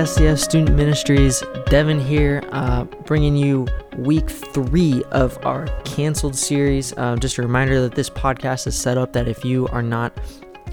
[0.00, 1.42] ISCF Student Ministries.
[1.66, 3.66] Devin here, uh, bringing you
[3.98, 6.94] week three of our canceled series.
[6.96, 10.18] Uh, just a reminder that this podcast is set up that if you are not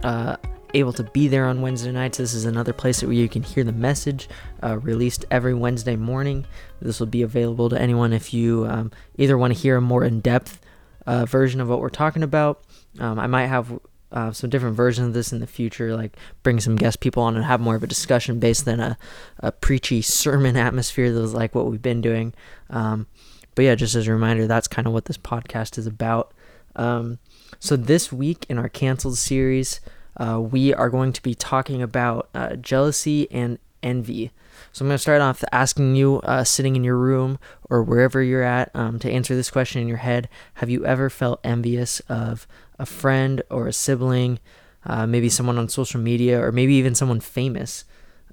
[0.03, 0.37] uh,
[0.73, 3.65] able to be there on Wednesday nights, this is another place where you can hear
[3.65, 4.29] the message
[4.63, 6.45] uh, released every Wednesday morning.
[6.81, 10.05] This will be available to anyone if you um, either want to hear a more
[10.05, 10.61] in depth
[11.05, 12.63] uh, version of what we're talking about.
[12.97, 13.77] Um, I might have
[14.11, 17.35] uh, some different versions of this in the future, like bring some guest people on
[17.35, 18.97] and have more of a discussion based than a,
[19.39, 22.33] a preachy sermon atmosphere that was like what we've been doing.
[22.69, 23.07] Um,
[23.55, 26.33] but yeah, just as a reminder, that's kind of what this podcast is about.
[26.75, 27.19] Um,
[27.59, 29.81] so this week in our canceled series,
[30.15, 34.31] uh, we are going to be talking about uh, jealousy and envy.
[34.71, 38.21] So I'm going to start off asking you, uh, sitting in your room or wherever
[38.21, 40.29] you're at, um, to answer this question in your head.
[40.55, 42.47] Have you ever felt envious of
[42.79, 44.39] a friend or a sibling,
[44.85, 47.85] uh, maybe someone on social media, or maybe even someone famous?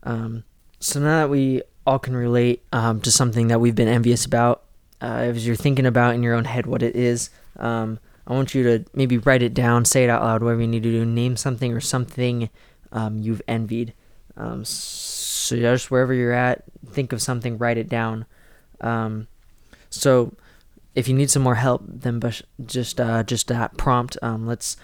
[0.03, 0.45] Um,
[0.81, 4.63] so now that we all can relate um, to something that we've been envious about,
[5.03, 8.55] uh, as you're thinking about in your own head what it is, um, I want
[8.55, 11.05] you to maybe write it down, say it out loud, whatever you need to do.
[11.05, 12.49] Name something or something
[12.93, 13.93] um, you've envied.
[14.37, 18.25] Um, so just wherever you're at, think of something, write it down.
[18.81, 19.29] Um,
[19.91, 20.35] so
[20.95, 22.23] if you need some more help, then
[22.65, 24.17] just uh, just that prompt.
[24.23, 24.77] Um, let's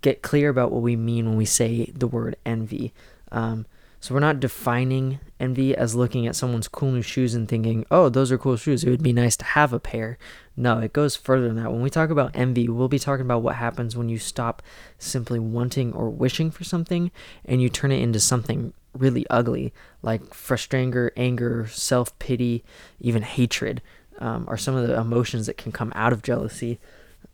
[0.00, 2.92] get clear about what we mean when we say the word envy.
[3.30, 3.66] Um,
[4.00, 8.08] so we're not defining envy as looking at someone's cool new shoes and thinking, "Oh,
[8.08, 8.84] those are cool shoes.
[8.84, 10.18] It would be nice to have a pair."
[10.56, 11.72] No, it goes further than that.
[11.72, 14.62] When we talk about envy, we'll be talking about what happens when you stop
[14.98, 17.10] simply wanting or wishing for something
[17.44, 19.72] and you turn it into something really ugly,
[20.02, 22.62] like frustration, anger, self pity,
[23.00, 23.82] even hatred,
[24.18, 26.78] um, are some of the emotions that can come out of jealousy.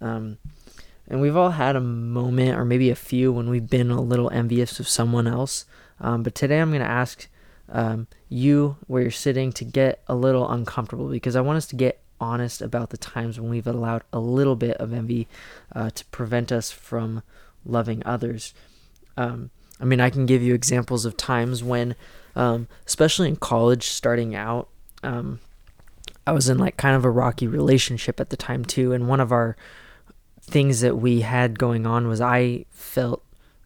[0.01, 0.39] Um,
[1.09, 4.31] and we've all had a moment, or maybe a few, when we've been a little
[4.31, 5.65] envious of someone else.
[6.01, 7.29] Um, but today I'm going to ask
[7.69, 11.77] um, you, where you're sitting, to get a little uncomfortable because I want us to
[11.77, 15.27] get honest about the times when we've allowed a little bit of envy
[15.75, 17.23] uh, to prevent us from
[17.65, 18.55] loving others.
[19.17, 21.97] Um, I mean, I can give you examples of times when,
[22.37, 24.69] um, especially in college, starting out,
[25.03, 25.41] um,
[26.31, 28.93] I was in like kind of a rocky relationship at the time too.
[28.93, 29.57] And one of our
[30.41, 33.25] things that we had going on was I felt,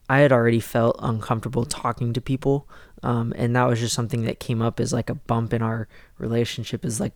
[0.08, 2.66] I had already felt uncomfortable talking to people.
[3.02, 5.88] Um, and that was just something that came up as like a bump in our
[6.16, 7.12] relationship is like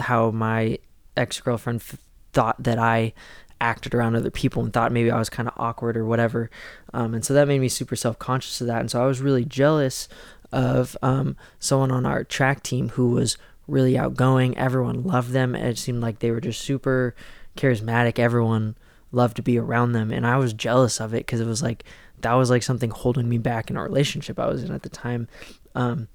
[0.00, 0.80] how my
[1.16, 2.00] ex girlfriend f-
[2.32, 3.12] thought that I
[3.60, 6.50] acted around other people and thought maybe I was kind of awkward or whatever.
[6.92, 8.80] Um, and so that made me super self conscious of that.
[8.80, 10.08] And so I was really jealous
[10.50, 14.56] of um, someone on our track team who was really outgoing.
[14.58, 15.54] Everyone loved them.
[15.54, 17.14] It seemed like they were just super
[17.56, 18.18] charismatic.
[18.18, 18.76] Everyone
[19.12, 20.10] loved to be around them.
[20.10, 21.84] And I was jealous of it because it was like,
[22.20, 24.88] that was like something holding me back in a relationship I was in at the
[24.88, 25.28] time.
[25.74, 26.08] Um,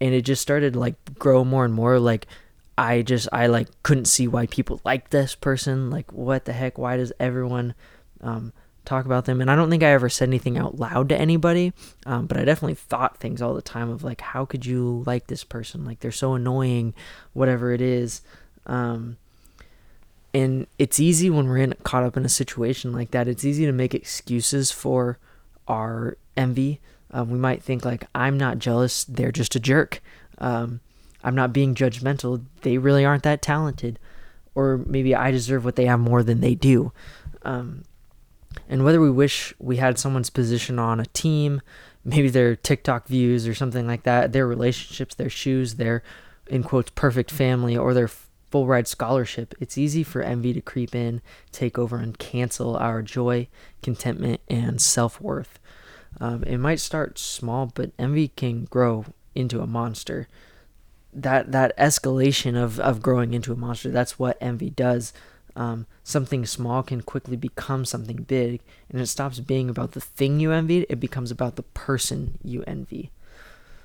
[0.00, 2.26] and it just started like grow more and more like
[2.78, 5.90] I just I like couldn't see why people like this person.
[5.90, 6.78] Like what the heck?
[6.78, 7.74] Why does everyone
[8.22, 8.52] um,
[8.84, 9.40] talk about them?
[9.40, 11.72] And I don't think I ever said anything out loud to anybody,
[12.06, 15.26] um, but I definitely thought things all the time of like, how could you like
[15.26, 15.84] this person?
[15.84, 16.94] Like they're so annoying,
[17.32, 18.22] whatever it is.
[18.66, 19.16] Um,
[20.32, 23.28] and it's easy when we're in caught up in a situation like that.
[23.28, 25.18] It's easy to make excuses for
[25.66, 26.80] our envy.
[27.10, 30.00] Um, we might think like, I'm not jealous; they're just a jerk.
[30.38, 30.80] Um,
[31.24, 32.44] I'm not being judgmental.
[32.62, 33.98] They really aren't that talented.
[34.54, 36.92] Or maybe I deserve what they have more than they do.
[37.42, 37.84] Um,
[38.68, 41.60] and whether we wish we had someone's position on a team,
[42.04, 46.02] maybe their TikTok views or something like that, their relationships, their shoes, their
[46.46, 50.94] in quotes perfect family, or their full ride scholarship, it's easy for envy to creep
[50.94, 51.22] in,
[51.52, 53.46] take over, and cancel our joy,
[53.82, 55.60] contentment, and self worth.
[56.20, 60.26] Um, it might start small, but envy can grow into a monster
[61.12, 65.12] that that escalation of of growing into a monster that's what envy does
[65.56, 70.40] um, something small can quickly become something big and it stops being about the thing
[70.40, 73.10] you envied it becomes about the person you envy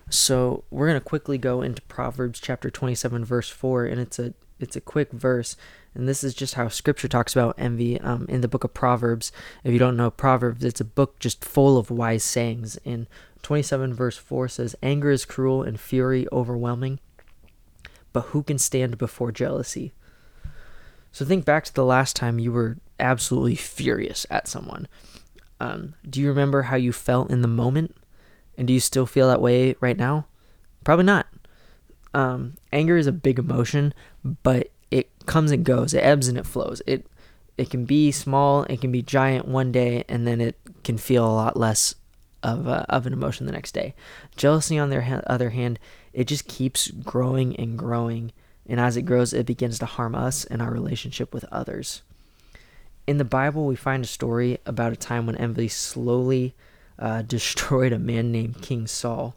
[0.10, 4.34] so we're going to quickly go into proverbs chapter 27 verse 4 and it's a
[4.60, 5.58] it's a quick verse
[5.94, 9.32] and this is just how scripture talks about envy um, in the book of proverbs
[9.64, 13.08] if you don't know proverbs it's a book just full of wise sayings in
[13.42, 17.00] 27 verse 4 says anger is cruel and fury overwhelming
[18.16, 19.92] but who can stand before jealousy?
[21.16, 24.90] So think back to the last time you were absolutely furious at someone.
[25.62, 27.96] Um, do you remember how you felt in the moment?
[28.58, 30.26] And do you still feel that way right now?
[30.84, 31.28] Probably not.
[32.14, 33.94] Um, anger is a big emotion,
[34.44, 35.94] but it comes and goes.
[35.94, 36.82] It ebbs and it flows.
[36.86, 37.08] It
[37.58, 41.26] it can be small, it can be giant one day, and then it can feel
[41.26, 41.96] a lot less
[42.44, 43.96] of, of an emotion the next day.
[44.36, 45.80] Jealousy, on the other hand,
[46.12, 48.34] it just keeps growing and growing.
[48.68, 52.02] And as it grows, it begins to harm us and our relationship with others.
[53.08, 56.56] In the Bible, we find a story about a time when envy slowly
[56.98, 59.36] uh, destroyed a man named King Saul.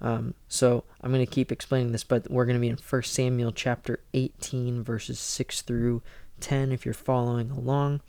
[0.00, 3.02] Um, so I'm going to keep explaining this, but we're going to be in 1
[3.02, 6.02] Samuel chapter 18, verses 6 through
[6.40, 8.00] 10, if you're following along.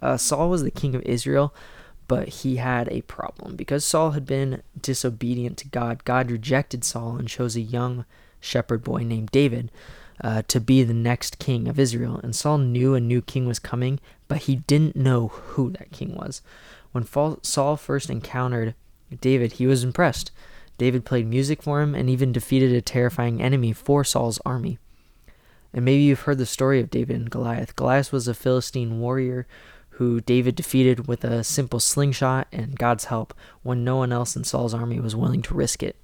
[0.00, 1.54] Uh, Saul was the king of Israel,
[2.06, 3.56] but he had a problem.
[3.56, 8.04] Because Saul had been disobedient to God, God rejected Saul and chose a young
[8.40, 9.70] shepherd boy named David
[10.22, 12.20] uh, to be the next king of Israel.
[12.22, 16.14] And Saul knew a new king was coming, but he didn't know who that king
[16.14, 16.42] was.
[16.92, 17.06] When
[17.42, 18.74] Saul first encountered
[19.20, 20.30] David, he was impressed.
[20.78, 24.78] David played music for him and even defeated a terrifying enemy for Saul's army.
[25.72, 27.76] And maybe you've heard the story of David and Goliath.
[27.76, 29.46] Goliath was a Philistine warrior
[29.90, 34.44] who David defeated with a simple slingshot and God's help when no one else in
[34.44, 35.96] Saul's army was willing to risk it.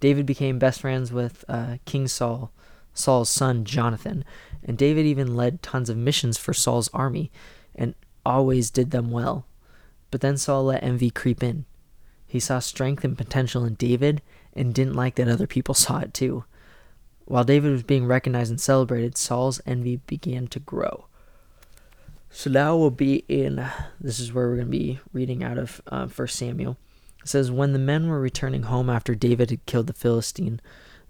[0.00, 2.52] David became best friends with uh, King Saul,
[2.94, 4.24] Saul's son Jonathan,
[4.64, 7.30] and David even led tons of missions for Saul's army
[7.74, 9.46] and always did them well.
[10.10, 11.64] But then Saul let envy creep in.
[12.26, 14.22] He saw strength and potential in David
[14.54, 16.44] and didn't like that other people saw it too.
[17.24, 21.06] While David was being recognized and celebrated, Saul's envy began to grow.
[22.30, 23.66] So now we'll be in,
[24.00, 26.76] this is where we're going to be reading out of uh, 1 Samuel.
[27.22, 30.60] It says, When the men were returning home after David had killed the Philistine,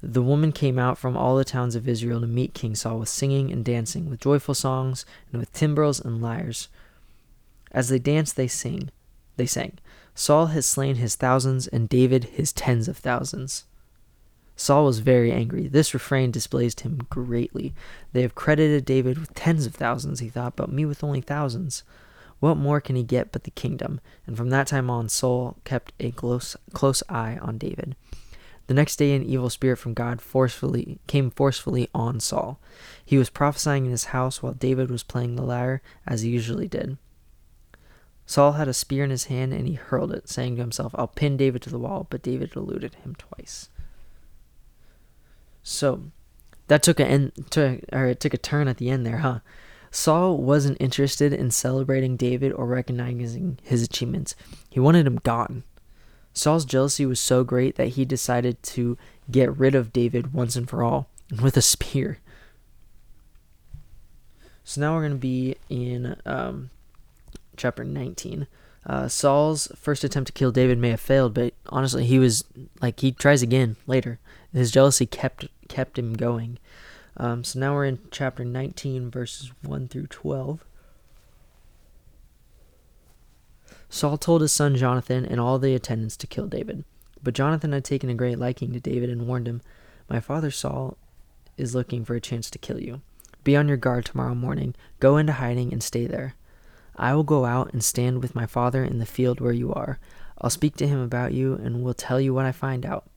[0.03, 3.09] the woman came out from all the towns of Israel to meet King Saul with
[3.09, 6.69] singing and dancing, with joyful songs, and with timbrels and lyres.
[7.73, 8.91] As they danced, they sing,
[9.37, 9.79] they sang.
[10.15, 13.65] Saul has slain his thousands, and David his tens of thousands.
[14.57, 15.69] Saul was very angry.
[15.69, 17.75] This refrain displeased him greatly.
[18.13, 21.85] They have credited David with tens of thousands, he thought, but me with only thousands.
[22.41, 24.01] What more can he get but the kingdom?
[24.27, 27.97] And from that time on, Saul kept a close, close eye on David.
[28.69, 32.61] The next day, an evil spirit from God forcefully came forcefully on Saul.
[33.03, 36.69] He was prophesying in his house while David was playing the lyre, as he usually
[36.69, 36.99] did.
[38.27, 41.09] Saul had a spear in his hand and he hurled it, saying to himself, I'll
[41.09, 43.71] pin David to the wall, but David eluded him twice.
[45.63, 46.03] So
[46.67, 49.41] that took a end to, or it took a turn at the end there, huh?
[49.91, 54.35] Saul wasn't interested in celebrating David or recognizing his achievements.
[54.71, 55.65] He wanted him gone.
[56.33, 58.97] Saul's jealousy was so great that he decided to
[59.31, 61.09] get rid of David once and for all
[61.43, 62.19] with a spear.
[64.65, 66.71] So now we're going to be in um,
[67.57, 68.47] chapter 19.
[68.87, 72.45] Uh, Saul's first attempt to kill David may have failed, but honestly, he was
[72.81, 74.19] like he tries again later.
[74.53, 76.59] His jealousy kept kept him going.
[77.19, 80.65] Um, so now we're in chapter 19, verses 1 through 12.
[83.91, 86.85] Saul told his son Jonathan and all the attendants to kill David.
[87.23, 89.63] But Jonathan had taken a great liking to David and warned him,
[90.09, 90.97] My father Saul
[91.57, 93.01] is looking for a chance to kill you.
[93.43, 94.75] Be on your guard tomorrow morning.
[95.01, 96.35] Go into hiding and stay there.
[96.97, 99.99] I will go out and stand with my father in the field where you are.
[100.41, 103.09] I'll speak to him about you and will tell you what I find out.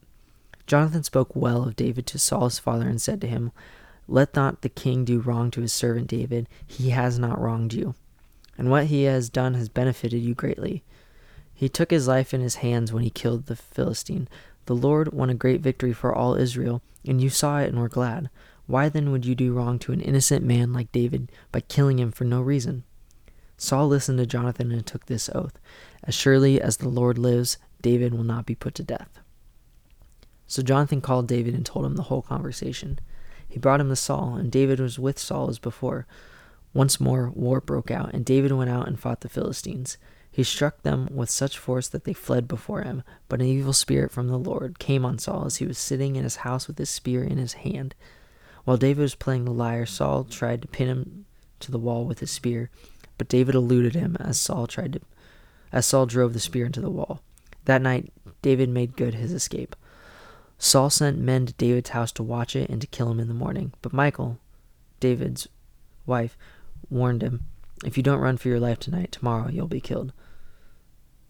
[0.66, 3.52] Jonathan spoke well of David to Saul's father and said to him,
[4.08, 6.48] Let not the king do wrong to his servant David.
[6.66, 7.94] He has not wronged you,
[8.58, 10.82] and what he has done has benefited you greatly.
[11.54, 14.28] He took his life in his hands when he killed the Philistine.
[14.66, 17.88] The Lord won a great victory for all Israel, and you saw it and were
[17.88, 18.30] glad.
[18.66, 22.10] Why then would you do wrong to an innocent man like David by killing him
[22.12, 22.84] for no reason?
[23.56, 25.58] Saul listened to Jonathan and took this oath
[26.02, 29.20] As surely as the Lord lives, David will not be put to death.
[30.46, 32.98] So Jonathan called David and told him the whole conversation.
[33.52, 36.06] He brought him to Saul, and David was with Saul as before.
[36.72, 39.98] Once more, war broke out, and David went out and fought the Philistines.
[40.30, 43.02] He struck them with such force that they fled before him.
[43.28, 46.24] But an evil spirit from the Lord came on Saul as he was sitting in
[46.24, 47.94] his house with his spear in his hand.
[48.64, 51.26] While David was playing the lyre, Saul tried to pin him
[51.60, 52.70] to the wall with his spear,
[53.18, 55.00] but David eluded him as Saul tried to
[55.72, 57.20] as Saul drove the spear into the wall.
[57.66, 59.76] That night David made good his escape.
[60.64, 63.34] Saul sent men to David's house to watch it and to kill him in the
[63.34, 63.72] morning.
[63.82, 64.38] But Michal,
[65.00, 65.48] David's
[66.06, 66.38] wife,
[66.88, 67.46] warned him,
[67.84, 70.12] If you don't run for your life tonight, tomorrow you'll be killed.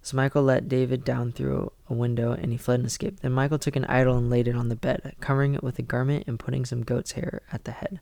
[0.03, 3.23] So Michal let David down through a window, and he fled and escaped.
[3.23, 5.83] Then Michal took an idol and laid it on the bed, covering it with a
[5.83, 8.01] garment and putting some goat's hair at the head.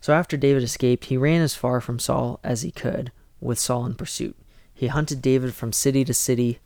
[0.00, 3.10] So after David escaped, he ran as far from Saul as he could,
[3.40, 4.36] with Saul in pursuit.
[4.72, 6.60] He hunted David from city to city,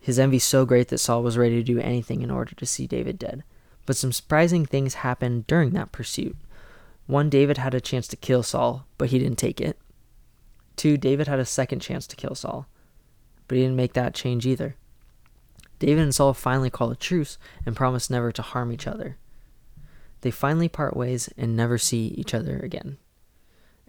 [0.00, 2.86] his envy so great that Saul was ready to do anything in order to see
[2.86, 3.44] David dead.
[3.86, 6.36] But some surprising things happened during that pursuit.
[7.06, 9.78] One, David had a chance to kill Saul, but he didn't take it.
[10.76, 12.66] 2, David had a second chance to kill Saul,
[13.46, 14.76] but he didn't make that change either.
[15.78, 19.16] David and Saul finally call a truce and promise never to harm each other.
[20.22, 22.98] They finally part ways and never see each other again.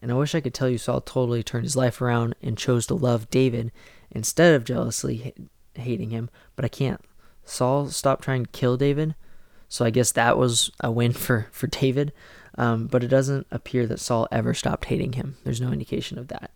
[0.02, 2.88] And I wish I could tell you Saul totally turned his life around and chose
[2.88, 3.72] to love David
[4.10, 5.34] instead of jealously
[5.76, 7.02] hating him, but I can't.
[7.44, 9.16] Saul stopped trying to kill David,
[9.68, 12.14] so I guess that was a win for, for David.
[12.58, 15.38] Um, but it doesn't appear that Saul ever stopped hating him.
[15.44, 16.52] There's no indication of that.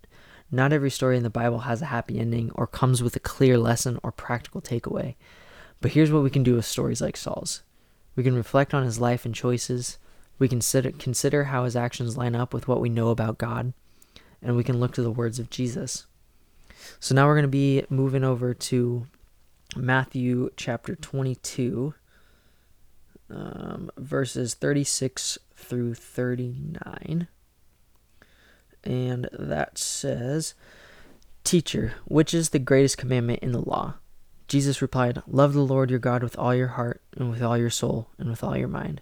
[0.50, 3.58] Not every story in the Bible has a happy ending or comes with a clear
[3.58, 5.16] lesson or practical takeaway.
[5.80, 7.62] But here's what we can do with stories like Saul's
[8.14, 9.98] we can reflect on his life and choices,
[10.38, 13.74] we can consider how his actions line up with what we know about God,
[14.40, 16.06] and we can look to the words of Jesus.
[17.00, 19.06] So now we're going to be moving over to
[19.76, 21.94] Matthew chapter 22,
[23.30, 27.28] um, verses 36 through 39.
[28.84, 30.54] And that says,
[31.44, 33.94] Teacher, which is the greatest commandment in the law?
[34.48, 37.70] Jesus replied, Love the Lord your God with all your heart, and with all your
[37.70, 39.00] soul, and with all your mind.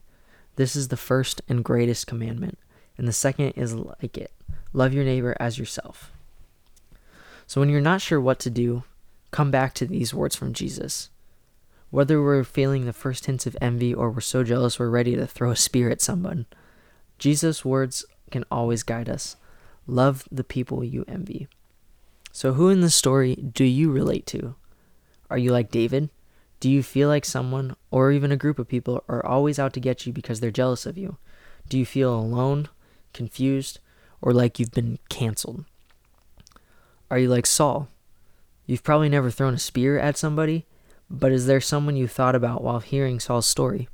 [0.57, 2.59] This is the first and greatest commandment,
[2.97, 4.33] and the second is like it
[4.73, 6.14] love your neighbor as yourself.
[7.55, 8.83] So when you're not sure what to do,
[9.31, 11.11] come back to these words from Jesus.
[11.91, 15.25] Whether we're feeling the first hints of envy or we're so jealous we're ready to
[15.25, 16.47] throw a spear at someone,
[17.17, 19.37] Jesus' words can always guide us.
[19.87, 21.47] Love the people you envy.
[22.33, 24.57] So, who in this story do you relate to?
[25.31, 26.11] Are you like David?
[26.59, 29.81] Do you feel like someone, or even a group of people, are always out to
[29.81, 31.19] get you because they're jealous of you?
[31.69, 32.69] Do you feel alone,
[33.13, 33.79] confused,
[34.21, 35.67] or like you've been canceled?
[37.15, 37.87] Are you like Saul?
[38.67, 40.67] You've probably never thrown a spear at somebody,
[41.09, 43.89] but is there someone you thought about while hearing Saul's story?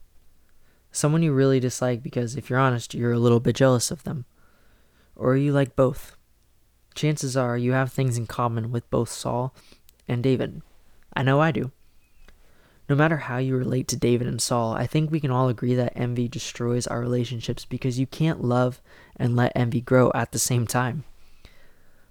[0.91, 4.25] Someone you really dislike because, if you're honest, you're a little bit jealous of them?
[5.15, 6.17] Or are you like both?
[6.95, 9.55] Chances are you have things in common with both Saul
[10.09, 10.63] and David.
[11.15, 11.73] I know I do.
[12.89, 15.75] No matter how you relate to David and Saul, I think we can all agree
[15.75, 18.81] that envy destroys our relationships because you can't love
[19.15, 21.05] and let envy grow at the same time.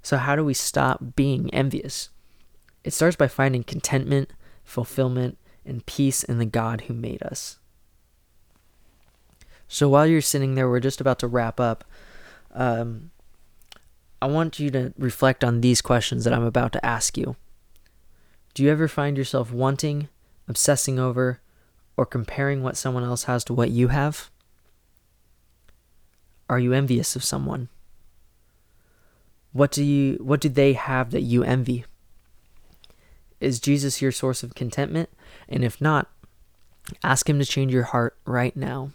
[0.01, 2.09] So, how do we stop being envious?
[2.83, 4.31] It starts by finding contentment,
[4.63, 7.59] fulfillment, and peace in the God who made us.
[9.67, 11.83] So, while you're sitting there, we're just about to wrap up.
[12.53, 13.11] Um,
[14.21, 17.35] I want you to reflect on these questions that I'm about to ask you.
[18.53, 20.09] Do you ever find yourself wanting,
[20.47, 21.39] obsessing over,
[21.95, 24.29] or comparing what someone else has to what you have?
[26.49, 27.69] Are you envious of someone?
[29.51, 31.85] What do you what do they have that you envy?
[33.39, 35.09] Is Jesus your source of contentment?
[35.47, 36.09] And if not,
[37.03, 38.91] ask him to change your heart right now.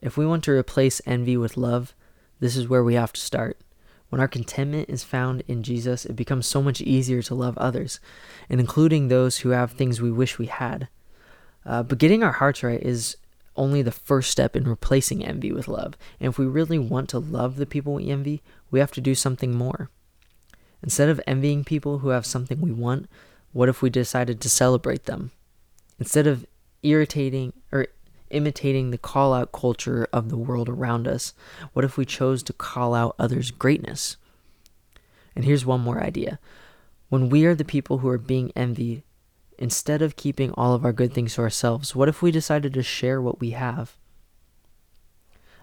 [0.00, 1.94] If we want to replace envy with love,
[2.40, 3.58] this is where we have to start.
[4.08, 7.98] When our contentment is found in Jesus, it becomes so much easier to love others,
[8.48, 10.88] and including those who have things we wish we had.
[11.64, 13.16] Uh, but getting our hearts right is
[13.56, 15.96] only the first step in replacing envy with love.
[16.20, 19.14] And if we really want to love the people we envy, we have to do
[19.14, 19.90] something more.
[20.82, 23.08] Instead of envying people who have something we want,
[23.52, 25.30] what if we decided to celebrate them?
[25.98, 26.46] Instead of
[26.82, 27.88] irritating or
[28.30, 31.32] imitating the call out culture of the world around us,
[31.72, 34.16] what if we chose to call out others' greatness?
[35.34, 36.38] And here's one more idea.
[37.08, 39.02] When we are the people who are being envied,
[39.58, 42.82] instead of keeping all of our good things to ourselves, what if we decided to
[42.82, 43.96] share what we have?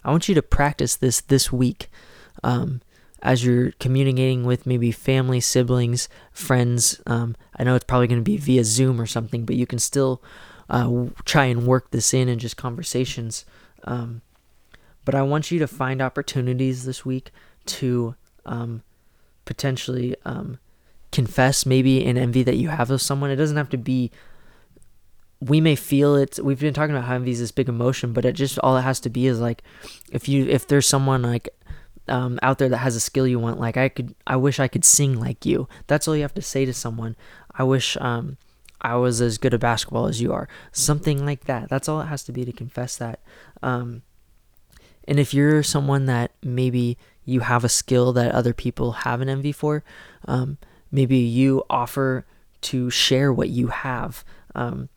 [0.03, 1.89] I want you to practice this this week
[2.43, 2.81] um,
[3.21, 7.01] as you're communicating with maybe family, siblings, friends.
[7.07, 9.79] Um, I know it's probably going to be via Zoom or something, but you can
[9.79, 10.21] still
[10.69, 13.45] uh, try and work this in and just conversations.
[13.85, 14.21] Um,
[15.05, 17.31] but I want you to find opportunities this week
[17.65, 18.83] to um,
[19.45, 20.59] potentially um,
[21.13, 23.31] confess maybe an envy that you have of someone.
[23.31, 24.11] It doesn't have to be.
[25.39, 26.39] We may feel it.
[26.41, 28.81] We've been talking about how envy is this big emotion, but it just all it
[28.81, 29.63] has to be is like,
[30.11, 31.49] if you if there's someone like
[32.07, 34.67] um, out there that has a skill you want, like I could, I wish I
[34.67, 35.67] could sing like you.
[35.87, 37.15] That's all you have to say to someone.
[37.53, 38.37] I wish um,
[38.81, 40.47] I was as good at basketball as you are.
[40.71, 41.69] Something like that.
[41.69, 43.19] That's all it has to be to confess that.
[43.61, 44.01] Um,
[45.07, 49.29] and if you're someone that maybe you have a skill that other people have an
[49.29, 49.83] envy for,
[50.25, 50.57] um,
[50.93, 52.25] maybe you offer
[52.61, 54.23] to share what you have.
[54.55, 54.87] Um,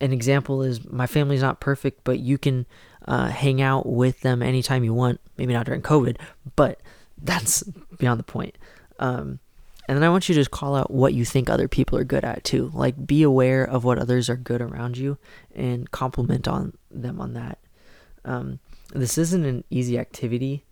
[0.00, 2.66] an example is my family's not perfect, but you can
[3.06, 5.20] uh, hang out with them anytime you want.
[5.36, 6.18] Maybe not during COVID,
[6.54, 6.80] but
[7.20, 7.62] that's
[7.98, 8.56] beyond the point.
[8.98, 9.40] Um,
[9.88, 12.04] and then I want you to just call out what you think other people are
[12.04, 12.70] good at too.
[12.74, 15.16] Like be aware of what others are good around you
[15.54, 17.58] and compliment on them on that.
[18.26, 18.58] Um,
[18.92, 20.64] this isn't an easy activity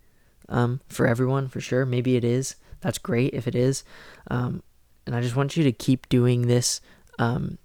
[0.47, 1.85] um, for everyone, for sure.
[1.85, 2.55] Maybe it is.
[2.81, 3.83] That's great if it is.
[4.29, 4.63] Um,
[5.05, 6.81] and I just want you to keep doing this,
[7.17, 7.57] um,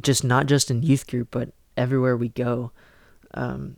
[0.00, 2.72] just not just in youth group, but everywhere we go.
[3.34, 3.76] Um,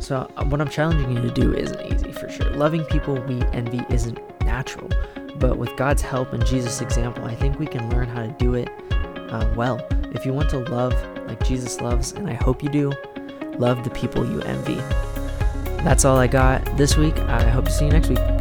[0.00, 2.50] so, uh, what I'm challenging you to do isn't easy for sure.
[2.50, 4.90] Loving people we envy isn't natural,
[5.36, 8.54] but with God's help and Jesus' example, I think we can learn how to do
[8.54, 8.68] it
[9.30, 9.86] uh, well.
[10.12, 10.92] If you want to love
[11.26, 12.92] like Jesus loves, and I hope you do,
[13.58, 14.80] love the people you envy.
[15.84, 17.16] That's all I got this week.
[17.18, 18.33] I hope to see you next week.